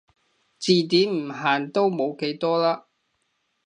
[0.03, 0.05] 字典
[1.07, 2.87] 唔限都冇幾多啦